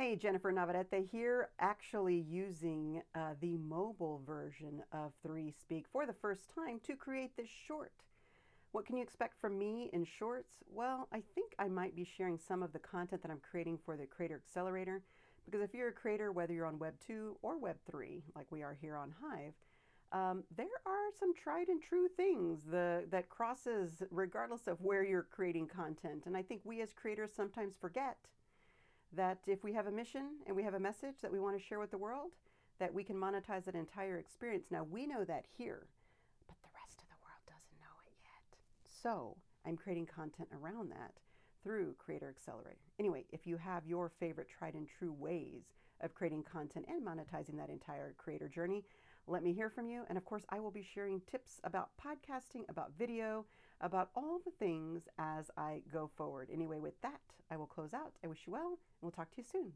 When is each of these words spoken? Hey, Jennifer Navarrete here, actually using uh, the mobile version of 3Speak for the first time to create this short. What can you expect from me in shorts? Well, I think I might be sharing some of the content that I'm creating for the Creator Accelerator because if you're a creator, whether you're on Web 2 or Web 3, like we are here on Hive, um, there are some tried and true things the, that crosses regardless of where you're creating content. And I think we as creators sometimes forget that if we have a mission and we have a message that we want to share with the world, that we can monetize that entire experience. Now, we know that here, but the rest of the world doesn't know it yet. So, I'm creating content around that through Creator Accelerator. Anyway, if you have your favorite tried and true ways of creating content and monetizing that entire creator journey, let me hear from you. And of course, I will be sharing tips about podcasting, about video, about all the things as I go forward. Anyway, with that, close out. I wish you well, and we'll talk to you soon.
Hey, 0.00 0.16
Jennifer 0.16 0.50
Navarrete 0.50 1.06
here, 1.12 1.50
actually 1.58 2.16
using 2.16 3.02
uh, 3.14 3.34
the 3.42 3.58
mobile 3.58 4.22
version 4.26 4.82
of 4.92 5.12
3Speak 5.22 5.84
for 5.92 6.06
the 6.06 6.14
first 6.14 6.50
time 6.54 6.80
to 6.86 6.96
create 6.96 7.36
this 7.36 7.50
short. 7.50 7.92
What 8.72 8.86
can 8.86 8.96
you 8.96 9.02
expect 9.02 9.38
from 9.38 9.58
me 9.58 9.90
in 9.92 10.06
shorts? 10.06 10.54
Well, 10.72 11.06
I 11.12 11.22
think 11.34 11.52
I 11.58 11.68
might 11.68 11.94
be 11.94 12.08
sharing 12.16 12.38
some 12.38 12.62
of 12.62 12.72
the 12.72 12.78
content 12.78 13.20
that 13.20 13.30
I'm 13.30 13.42
creating 13.42 13.78
for 13.84 13.98
the 13.98 14.06
Creator 14.06 14.40
Accelerator 14.42 15.02
because 15.44 15.60
if 15.60 15.74
you're 15.74 15.88
a 15.88 15.92
creator, 15.92 16.32
whether 16.32 16.54
you're 16.54 16.64
on 16.64 16.78
Web 16.78 16.94
2 17.06 17.36
or 17.42 17.58
Web 17.58 17.76
3, 17.90 18.22
like 18.34 18.50
we 18.50 18.62
are 18.62 18.78
here 18.80 18.96
on 18.96 19.12
Hive, 19.22 19.52
um, 20.12 20.44
there 20.56 20.64
are 20.86 21.10
some 21.18 21.34
tried 21.34 21.68
and 21.68 21.82
true 21.82 22.08
things 22.16 22.62
the, 22.70 23.04
that 23.10 23.28
crosses 23.28 24.02
regardless 24.10 24.66
of 24.66 24.80
where 24.80 25.04
you're 25.04 25.28
creating 25.30 25.66
content. 25.66 26.22
And 26.24 26.38
I 26.38 26.42
think 26.42 26.62
we 26.64 26.80
as 26.80 26.94
creators 26.94 27.32
sometimes 27.36 27.74
forget 27.78 28.16
that 29.14 29.38
if 29.46 29.64
we 29.64 29.72
have 29.72 29.86
a 29.86 29.90
mission 29.90 30.36
and 30.46 30.54
we 30.54 30.62
have 30.62 30.74
a 30.74 30.80
message 30.80 31.20
that 31.22 31.32
we 31.32 31.40
want 31.40 31.58
to 31.58 31.64
share 31.64 31.78
with 31.78 31.90
the 31.90 31.98
world, 31.98 32.32
that 32.78 32.92
we 32.92 33.04
can 33.04 33.16
monetize 33.16 33.64
that 33.64 33.74
entire 33.74 34.18
experience. 34.18 34.66
Now, 34.70 34.84
we 34.84 35.06
know 35.06 35.24
that 35.24 35.44
here, 35.56 35.86
but 36.46 36.56
the 36.62 36.68
rest 36.74 37.00
of 37.00 37.08
the 37.08 37.20
world 37.22 37.42
doesn't 37.46 37.80
know 37.80 37.96
it 38.06 38.14
yet. 38.22 38.58
So, 39.02 39.36
I'm 39.66 39.76
creating 39.76 40.06
content 40.06 40.48
around 40.52 40.90
that 40.90 41.12
through 41.62 41.94
Creator 41.98 42.28
Accelerator. 42.28 42.78
Anyway, 42.98 43.24
if 43.32 43.46
you 43.46 43.56
have 43.58 43.86
your 43.86 44.08
favorite 44.08 44.48
tried 44.48 44.74
and 44.74 44.88
true 44.88 45.12
ways 45.12 45.64
of 46.00 46.14
creating 46.14 46.42
content 46.42 46.86
and 46.88 47.06
monetizing 47.06 47.56
that 47.58 47.68
entire 47.68 48.14
creator 48.16 48.48
journey, 48.48 48.82
let 49.26 49.42
me 49.42 49.52
hear 49.52 49.68
from 49.68 49.86
you. 49.86 50.04
And 50.08 50.16
of 50.16 50.24
course, 50.24 50.44
I 50.48 50.60
will 50.60 50.70
be 50.70 50.82
sharing 50.82 51.20
tips 51.30 51.60
about 51.64 51.90
podcasting, 52.02 52.62
about 52.68 52.92
video, 52.98 53.44
about 53.82 54.10
all 54.16 54.40
the 54.44 54.50
things 54.58 55.02
as 55.18 55.50
I 55.56 55.82
go 55.92 56.10
forward. 56.16 56.48
Anyway, 56.52 56.78
with 56.78 57.00
that, 57.02 57.20
close 57.80 57.94
out. 57.94 58.12
I 58.22 58.26
wish 58.26 58.40
you 58.46 58.52
well, 58.52 58.68
and 58.68 58.78
we'll 59.00 59.10
talk 59.10 59.30
to 59.30 59.38
you 59.38 59.44
soon. 59.50 59.72